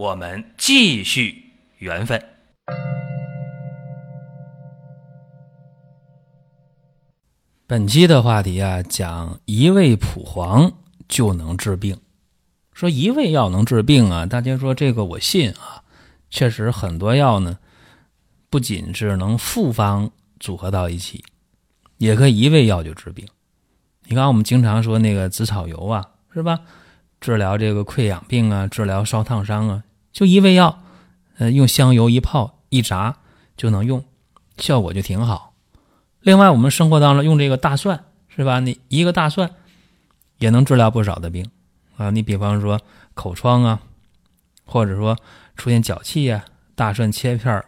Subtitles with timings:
[0.00, 2.24] 我们继续缘分。
[7.66, 10.72] 本期的话题啊，讲一味蒲黄
[11.06, 12.00] 就能治病。
[12.72, 15.84] 说一味药能治病啊，大家说这个我信啊。
[16.30, 17.58] 确实很多药呢，
[18.48, 21.22] 不仅是能复方组合到一起，
[21.98, 23.28] 也可以一味药就治病。
[24.06, 26.58] 你看我们经常说那个紫草油啊，是吧？
[27.20, 30.82] 治疗这个溃疡病啊，治疗烧烫伤啊，就一味药，
[31.38, 33.16] 呃，用香油一泡一炸
[33.56, 34.04] 就能用，
[34.58, 35.54] 效果就挺好。
[36.20, 38.60] 另外，我们生活当中用这个大蒜，是吧？
[38.60, 39.50] 你一个大蒜
[40.38, 41.50] 也能治疗不少的病
[41.96, 42.10] 啊。
[42.10, 42.80] 你比方说
[43.14, 43.80] 口疮啊，
[44.64, 45.16] 或者说
[45.56, 47.64] 出现脚气呀，大蒜切片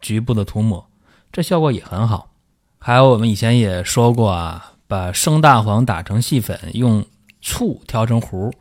[0.00, 0.88] 局部的涂抹，
[1.32, 2.30] 这效果也很好。
[2.78, 7.04] 还有我们以前也说过啊，把生大黄打成细粉，用
[7.42, 8.52] 醋调成糊，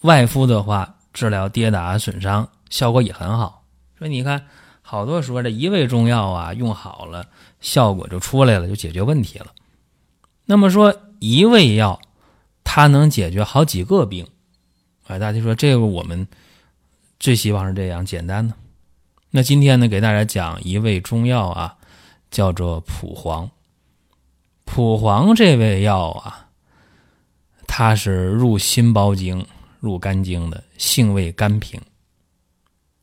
[0.00, 3.66] 外敷的话治疗跌打损伤，效果也很好。
[3.98, 4.46] 所以你看，
[4.80, 7.28] 好多说这一味中药啊，用好了。
[7.60, 9.48] 效果就出来了，就解决问题了。
[10.46, 12.00] 那么说一味药，
[12.64, 14.26] 它能解决好几个病，
[15.06, 16.26] 哎，大家说这个我们
[17.18, 18.54] 最希望是这样简单的。
[19.30, 21.76] 那今天呢，给大家讲一味中药啊，
[22.30, 23.50] 叫做蒲黄。
[24.64, 26.48] 蒲黄这味药啊，
[27.66, 29.46] 它是入心包经、
[29.80, 31.80] 入肝经的，性味甘平，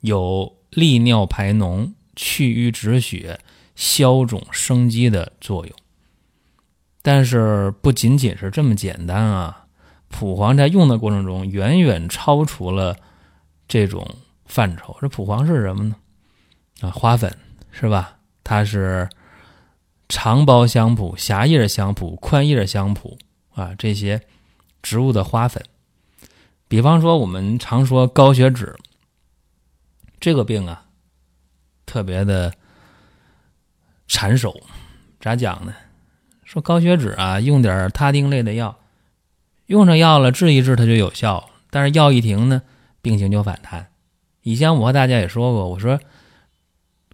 [0.07, 3.39] 有利尿排脓、去瘀止血。
[3.75, 5.75] 消肿生肌的作用，
[7.03, 9.67] 但是不仅仅是这么简单啊！
[10.07, 12.97] 蒲黄在用的过程中，远远超出了
[13.67, 14.03] 这种
[14.47, 14.97] 范畴。
[14.99, 15.95] 这蒲黄是什么呢？
[16.81, 17.31] 啊，花粉
[17.69, 18.17] 是吧？
[18.43, 19.07] 它是
[20.09, 23.15] 长苞香蒲、狭叶香蒲、宽叶香蒲
[23.53, 24.19] 啊，这些
[24.81, 25.63] 植物的花粉。
[26.67, 28.75] 比方说，我们常说高血脂
[30.19, 30.85] 这个病啊，
[31.85, 32.53] 特别的。
[34.09, 34.57] 缠手，
[35.19, 35.75] 咋讲呢？
[36.45, 38.79] 说高血脂啊，用点他汀类的药，
[39.65, 42.61] 用上药了治一治它就有效，但是药一停呢，
[43.01, 43.89] 病情就反弹。
[44.43, 45.99] 以前我和大家也说过，我说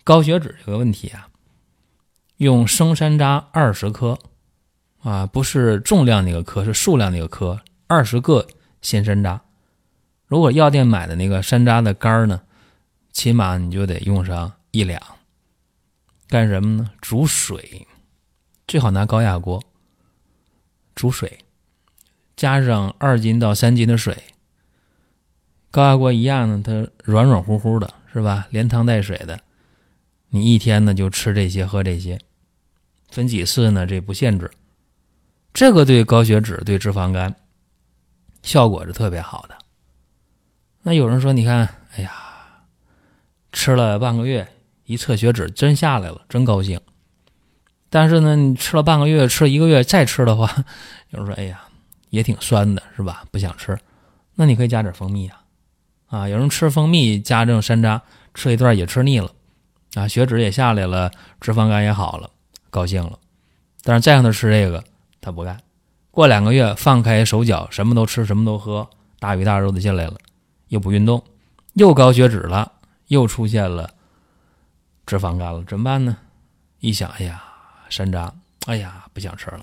[0.04, 1.30] 高血脂这个问题啊，
[2.38, 4.20] 用生山楂二十颗
[5.02, 8.46] 啊，不是重量那个颗，是数量那个颗，二十个
[8.84, 9.40] 鲜山楂。
[10.28, 12.40] 如果药店买的那个山楂的干呢，
[13.14, 15.02] 起码你就得用上一两。
[16.28, 16.92] 干什么呢？
[17.00, 17.88] 煮水，
[18.68, 19.64] 最好拿高压锅
[20.96, 21.40] 煮水，
[22.36, 24.18] 加上二斤到三斤的水。
[25.72, 28.48] 高压锅一样呢，它软软乎乎的，是吧？
[28.50, 29.40] 连汤带水的。
[30.30, 32.20] 你一天呢就吃这些，喝这些，
[33.10, 33.86] 分几次呢？
[33.86, 34.50] 这不限制。
[35.54, 37.36] 这个对高血脂、对脂肪肝
[38.42, 39.56] 效果是特别好的。
[40.82, 42.12] 那有人说，你看，哎呀，
[43.54, 44.46] 吃了半个月。
[44.86, 46.78] 一测血脂真下来了，真高兴。
[47.90, 50.54] 但是呢，你吃了半个月，吃了一个月再吃的话，
[51.12, 51.62] 有人说：“哎呀，
[52.10, 53.24] 也挺酸的，是吧？
[53.32, 53.80] 不想吃。”
[54.36, 55.42] 那你可以加点蜂蜜啊，
[56.08, 58.02] 啊，有人吃蜂蜜加这种山楂，
[58.34, 59.32] 吃一段也吃腻了，
[59.94, 61.10] 啊，血脂也下来了，
[61.40, 62.30] 脂肪肝也好了，
[62.70, 63.18] 高兴了。
[63.84, 64.84] 但是再让他吃这个，
[65.22, 65.58] 他不干。
[66.12, 70.16] 过两个月，放开手脚，什么都吃，什么都喝，大鱼大肉的进来了，
[70.68, 71.24] 又不运动，
[71.74, 72.72] 又高血脂了，
[73.14, 73.90] 又出现了。
[75.06, 76.18] 脂肪肝了怎么办呢？
[76.80, 77.44] 一想，哎呀，
[77.90, 78.32] 山楂，
[78.66, 79.62] 哎呀，不想吃了。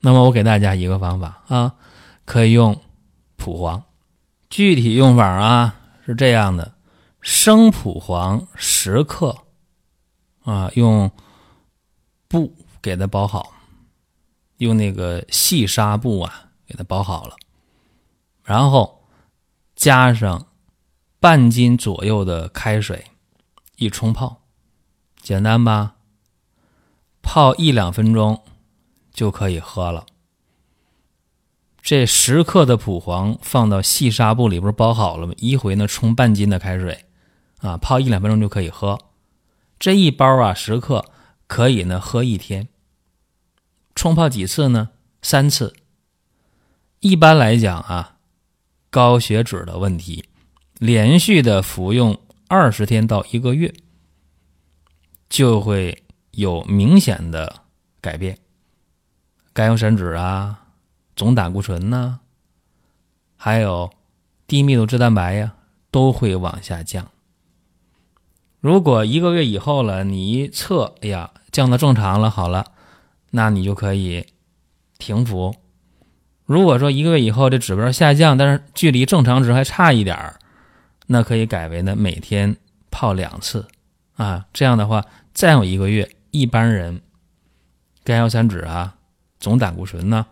[0.00, 1.74] 那么我给大家一个方法啊，
[2.24, 2.78] 可以用
[3.36, 3.82] 蒲黄。
[4.50, 5.74] 具体用法啊
[6.06, 6.74] 是这样的：
[7.20, 9.36] 生蒲黄十克，
[10.44, 11.10] 啊，用
[12.28, 13.52] 布给它包好，
[14.58, 17.36] 用那个细纱布啊给它包好了，
[18.44, 19.02] 然后
[19.74, 20.46] 加上
[21.20, 23.06] 半斤左右的开水
[23.76, 24.42] 一冲泡。
[25.20, 25.96] 简单吧，
[27.22, 28.42] 泡一两分钟
[29.12, 30.06] 就可以喝了。
[31.82, 35.34] 这十克的蒲黄放到细纱布里，不是包好了吗？
[35.38, 37.06] 一回呢冲半斤的开水，
[37.58, 38.98] 啊，泡一两分钟就可以喝。
[39.78, 41.04] 这一包啊，十克
[41.46, 42.68] 可以呢喝一天。
[43.94, 44.90] 冲泡几次呢？
[45.22, 45.74] 三次。
[47.00, 48.18] 一般来讲啊，
[48.90, 50.27] 高血脂的问题，
[50.78, 53.74] 连续的服用二十天到一个月，
[55.28, 57.62] 就会有明显的
[58.00, 58.38] 改变。
[59.52, 60.66] 甘油三酯啊，
[61.16, 62.20] 总胆固醇呐，
[63.36, 63.90] 还有
[64.46, 65.54] 低密度脂蛋白呀，
[65.90, 67.10] 都会往下降。
[68.60, 72.72] 如果一个月以后了，你一测，哎呀，降到正常了，好了，
[73.30, 74.26] 那你就可以
[74.96, 75.54] 停服。
[76.44, 80.38] 如果说一个月以后这指标下降，但是距离正常值还差一点儿，
[81.08, 82.56] 那可以改为呢每天
[82.90, 83.66] 泡两次
[84.14, 84.46] 啊。
[84.52, 87.02] 这样的话，再有一个月，一般人
[88.04, 88.94] 甘油三酯啊。
[89.40, 90.26] 总胆固醇呢，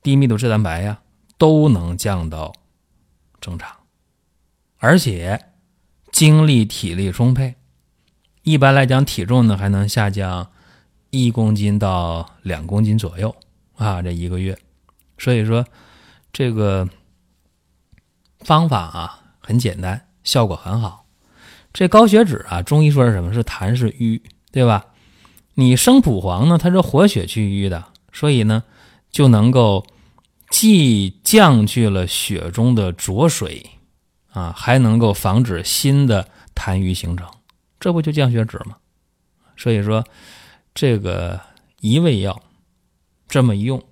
[0.00, 1.00] 低密度脂蛋白呀，
[1.38, 2.52] 都能降到
[3.40, 3.78] 正常，
[4.78, 5.46] 而且
[6.12, 7.56] 精力体力充沛。
[8.44, 10.52] 一般来讲，体重呢还能下降
[11.10, 13.34] 一公斤到两公斤左右
[13.74, 14.56] 啊，这一个月。
[15.18, 15.66] 所以说，
[16.32, 16.88] 这个
[18.38, 21.04] 方法啊很简单，效果很好。
[21.72, 23.32] 这高血脂啊，中医说是什么？
[23.34, 24.86] 是痰是瘀，对吧？
[25.54, 27.84] 你生蒲黄呢，它是活血去瘀的。
[28.12, 28.62] 所以呢，
[29.10, 29.86] 就能够
[30.50, 33.70] 既降去了血中的浊水，
[34.32, 37.26] 啊，还能够防止新的痰瘀形成，
[37.80, 38.76] 这不就降血脂吗？
[39.56, 40.04] 所以说，
[40.74, 41.40] 这个
[41.80, 42.42] 一味药
[43.28, 43.82] 这么一用，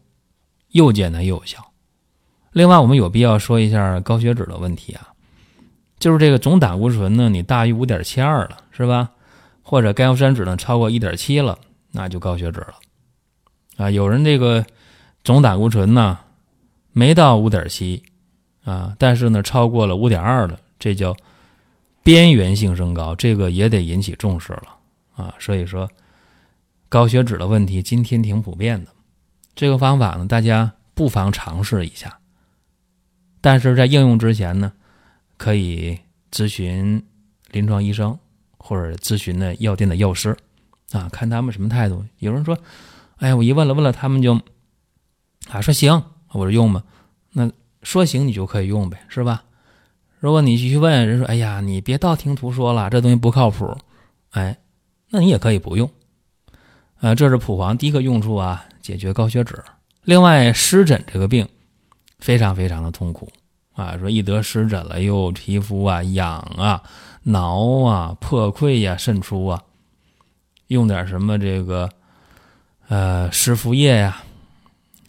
[0.69, 1.73] 又简单又有效。
[2.53, 5.10] 另外，我们有必要说一下高血脂的问题啊，
[6.01, 9.11] 就是这个总胆固醇呢，你大于五点七二了，是吧？
[9.63, 11.57] 或者甘油三酯呢超过一点七了，
[11.93, 12.75] 那就高血脂了。
[13.77, 14.65] 啊，有人这个
[15.23, 16.19] 总胆固醇呢
[16.93, 18.03] 没到五点七
[18.65, 21.15] 啊，但是呢超过了五点二了，这叫
[22.03, 24.65] 边缘性升高，这个也得引起重视了
[25.15, 25.35] 啊。
[25.39, 25.89] 所以说
[26.89, 28.91] 高血脂的问题今天挺普遍的，
[29.55, 32.19] 这个方法呢大家不妨尝试一下，
[33.43, 34.73] 但是在应用之前呢，
[35.41, 35.99] 可以
[36.31, 37.03] 咨询
[37.51, 38.19] 临床医生
[38.59, 40.37] 或者咨询的药店的药师
[40.93, 42.05] 啊，看他们什么态度。
[42.19, 42.59] 有人说。
[43.17, 44.41] 哎呀，我一问了问了，他们就
[45.51, 46.03] 啊说行，
[46.33, 46.83] 我说用吧。
[47.33, 47.51] 那
[47.83, 49.45] 说行你就可以用呗，是吧？
[50.19, 53.77] 如果你继续问人说，哎呀，你别道听途说了，这东西不靠谱，
[54.31, 54.59] 哎，
[55.11, 55.91] 那你也可以不用。
[57.01, 59.63] 呃，这是蒲黄第一个用处啊，解决高血脂。
[60.05, 61.47] 另外，湿疹这个病
[62.21, 63.31] 非常非常的痛苦
[63.81, 66.83] 啊，说一得湿疹了，又皮肤啊痒啊、
[67.23, 69.63] 挠啊、破溃呀、渗出啊，
[70.67, 71.89] 用点什么这个。
[72.89, 74.21] 呃，湿敷液呀，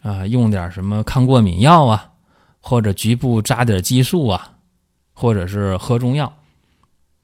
[0.03, 2.12] 啊，用点什么抗过敏药啊，
[2.59, 4.51] 或者局部扎点激素啊，
[5.13, 6.31] 或者是喝中药，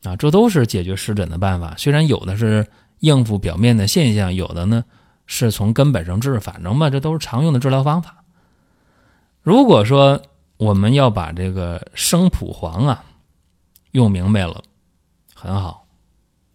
[0.02, 1.76] 啊，这都是解决湿疹的办法。
[1.78, 2.66] 虽然有的是
[3.02, 4.84] 应付表面的现象，有的呢
[5.28, 8.24] 是从根本上治，反正嘛，这都是常用的治疗方法。
[9.44, 10.20] 如果说
[10.58, 13.06] 我们要把这个生普黄啊
[13.92, 14.64] 用明白了，
[15.34, 15.88] 很好。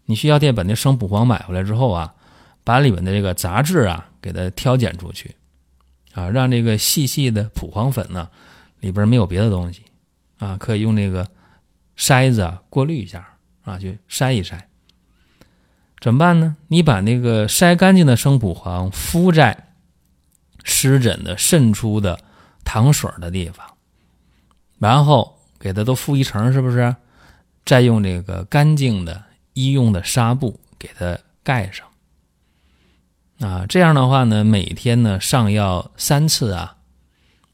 [0.05, 2.13] 你去药店把那生普黄买回来之后啊。
[2.65, 5.35] 把里面的这个杂质啊，给它挑拣出去，
[6.13, 8.29] 啊，让这个细细的普黄粉呢，
[8.79, 9.81] 里边没有别的东西，
[10.37, 11.29] 啊，可以用这个
[11.97, 13.35] 筛子啊过滤一下，
[13.65, 14.57] 啊，去筛一筛。
[15.99, 16.55] 怎么办呢？
[16.69, 19.73] 你把那个筛干净的生普黄敷在
[20.63, 22.17] 湿疹的渗出的
[22.63, 23.72] 糖水的地方，
[24.83, 26.93] 然后给它都敷一层，是不是？
[27.65, 31.87] 再用这个干净的医用的纱布给它盖上。
[33.39, 36.75] 啊，这样的话呢，每天呢上药三次啊，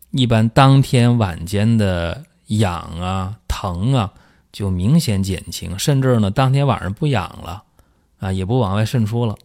[0.10, 4.14] 一般当天晚间的痒啊、疼啊
[4.52, 7.64] 就明显减轻，甚至呢当天晚上不痒了
[8.20, 9.38] 啊，也不往外渗出了。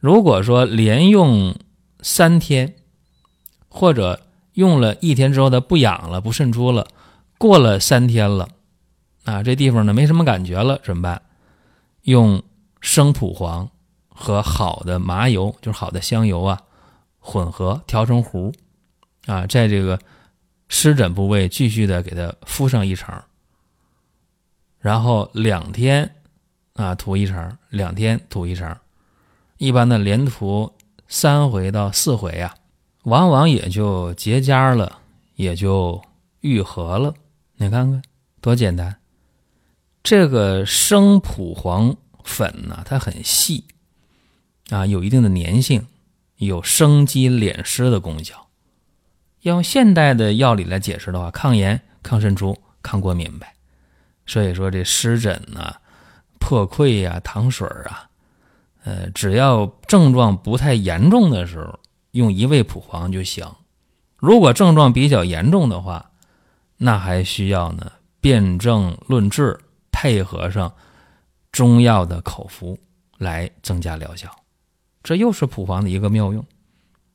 [0.00, 1.54] 如果说连用
[2.00, 2.74] 三天，
[3.68, 4.20] 或者
[4.54, 6.86] 用了一天之后它不痒了、不渗出了，
[7.38, 8.48] 过了三天了
[9.24, 11.22] 啊，这地方呢没什么感觉了，怎么办？
[12.02, 12.42] 用
[12.80, 13.68] 生蒲黄。
[14.14, 16.60] 和好的麻油，就是好的香油啊，
[17.18, 18.52] 混合调成糊，
[19.26, 19.98] 啊，在这个
[20.68, 23.12] 湿疹部位继续的给它敷上一层，
[24.78, 26.08] 然后两天
[26.74, 28.76] 啊涂一层，两天涂一层，
[29.56, 30.70] 一般的连涂
[31.08, 32.54] 三回到四回啊，
[33.02, 34.98] 往往也就结痂了，
[35.34, 36.00] 也就
[36.40, 37.14] 愈合了。
[37.56, 38.02] 你看看
[38.40, 38.96] 多简单，
[40.02, 43.64] 这个生蒲黄粉呢，它很细。
[44.70, 45.86] 啊，有一定的粘性，
[46.36, 48.48] 有生肌敛湿的功效。
[49.40, 53.52] 要用现代的药理来解释的话，抗炎、抗渗出、抗过敏呗。
[54.24, 55.74] 所以说，这湿疹呐、
[56.38, 58.08] 破溃呀、糖水啊，
[58.84, 61.78] 呃，只要症状不太严重的时候，
[62.12, 63.46] 用一味蒲黄就行。
[64.16, 66.10] 如果症状比较严重的话，
[66.76, 69.58] 那还需要呢辨证论治、
[69.90, 70.72] 配合上
[71.50, 72.78] 中药的口服
[73.18, 74.30] 来增加疗效，
[75.02, 76.44] 这又是蒲黄的一个妙用。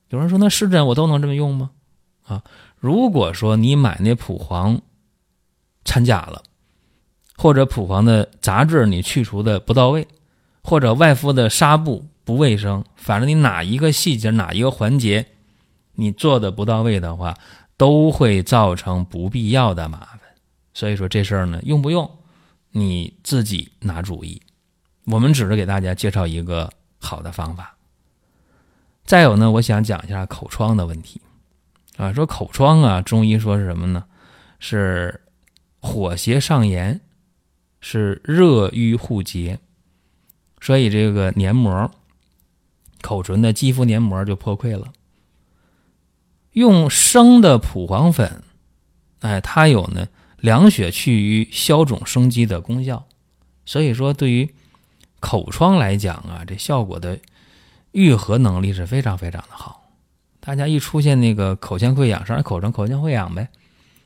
[0.09, 1.71] 有人说，那湿疹我都能这么用吗？
[2.25, 2.43] 啊，
[2.77, 4.81] 如果说你买那蒲黄
[5.85, 6.43] 掺假了，
[7.37, 10.07] 或者蒲黄的杂质你去除的不到位，
[10.63, 15.25] 或者外敷的纱布不卫生，反正你哪一个细节哪一个环节
[15.93, 17.37] 你做的不到位的话，
[17.77, 20.19] 都会造成不必要的麻烦。
[20.73, 22.19] 所以说这事儿呢，用不用
[22.71, 24.41] 你自己拿主意。
[25.05, 26.69] 我们只是给大家介绍一个
[26.99, 27.77] 好的方法。
[29.05, 31.21] 再有呢，我想讲一下口疮的问题，
[31.95, 34.03] 啊，说口疮啊，中医说是什么呢？
[34.59, 35.21] 是
[35.79, 36.99] 火邪上炎，
[37.79, 39.59] 是热瘀互结，
[40.59, 41.89] 所以这个黏膜、
[43.01, 44.91] 口唇的肌肤黏膜就破溃了。
[46.51, 48.43] 用生的蒲黄粉，
[49.19, 53.05] 哎，它有呢凉血祛瘀、消肿生肌的功效，
[53.65, 54.53] 所以说对于
[55.19, 57.19] 口疮来讲啊，这效果的。
[57.93, 59.89] 愈合能力是非常非常的好，
[60.39, 63.47] 大家一出现那个口腔溃疡，上口唇口腔溃疡呗，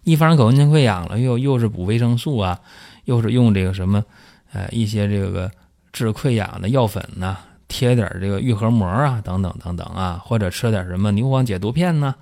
[0.04, 2.62] 一发生口腔溃疡了，又又是补维生素啊，
[3.04, 4.06] 又是用这个什么，
[4.54, 5.52] 呃，一些这个
[5.92, 7.38] 治溃疡的药粉呐，
[7.72, 12.14] 贴点这个愈合膜啊，等等等等啊，或者吃点什么牛黄解毒片呢，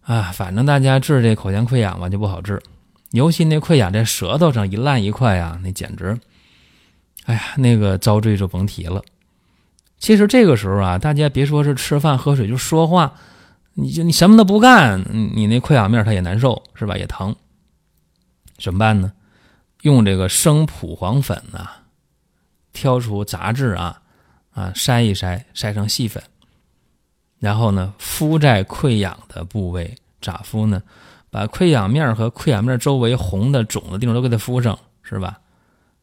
[0.00, 2.60] 啊，反正大家治这口腔溃疡吧就不好治，
[3.10, 6.18] 尤其那溃疡在舌头上一烂一块啊，那简直，
[7.26, 9.02] 哎呀，那个遭罪就甭提了。
[9.98, 13.14] 其实这个时候啊，大家别说是吃饭喝水，就说话，
[13.74, 16.96] 你就你什么都不干，你那溃疡面它也难受，是吧？
[16.96, 17.36] 也疼。
[18.58, 19.12] 怎么办呢？
[19.82, 21.82] 用这个生蒲黄粉啊，
[22.72, 24.01] 挑出杂质啊，
[24.52, 26.22] 啊筛一筛，筛成细粉，
[27.38, 30.82] 然后呢敷在溃疡的部位，咋敷呢？
[31.30, 35.40] 把溃疡面和溃疡面周围红的、肿的地方都给它敷上，是吧？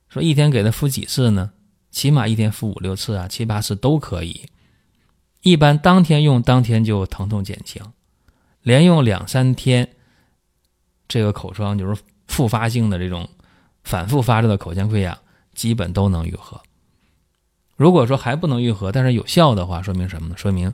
[0.09, 1.51] 说一天给它敷几次呢？
[1.91, 4.49] 起码一天敷五六次啊，七八次都可以。
[5.41, 7.81] 一般当天用，当天就疼痛减轻。
[8.63, 9.87] 连用两三天，
[11.07, 13.29] 这个口疮就是复发性的这种
[13.83, 15.17] 反复发作的口腔溃疡，
[15.53, 16.59] 基本都能愈合。
[17.79, 20.35] 如果说还不能愈合，但是有效的话，说明什么呢？
[20.35, 20.73] 说明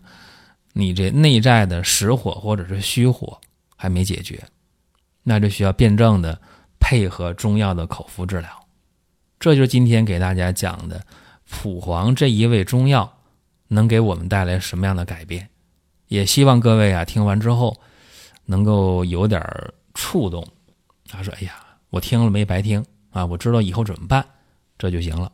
[0.73, 3.39] 你这内在的实火或者是虚火
[3.75, 4.43] 还没解决，
[5.21, 6.41] 那就需要辩证的
[6.79, 8.49] 配合中药的口服治疗。
[9.39, 10.99] 这就是今天给大家讲的
[11.47, 13.07] 蒲黄这一味中药
[13.67, 15.47] 能给我们带来什么样的改变？
[16.07, 17.79] 也希望各位啊听完之后
[18.45, 19.39] 能够有点
[19.93, 20.43] 触动。
[21.07, 23.23] 他说：“哎呀，我听了没白听啊！
[23.23, 24.25] 我知道以后怎么办，
[24.75, 25.31] 这就行了。”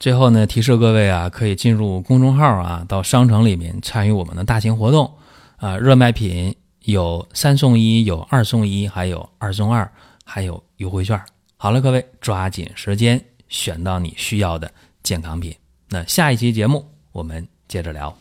[0.00, 5.12] 最后呢，提示各位啊，可以进入公众号啊，到商城里面参与我们的大型活动
[5.58, 9.86] 啊，热卖品有三送一，有二送一，还有二送二，
[10.24, 11.20] 还有优惠券。
[11.58, 15.54] 好了，各位抓紧时间选到你需要的健康品。
[15.90, 18.16] 那下一期节目我们接着聊。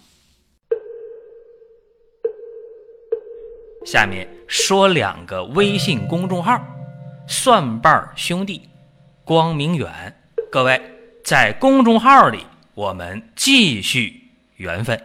[3.86, 6.62] 下面说两个微信公众号：
[7.26, 8.64] 蒜瓣兄弟、
[9.24, 9.90] 光明远。
[10.52, 10.82] 各位
[11.24, 14.22] 在公众号里我们继续
[14.58, 15.00] 缘分。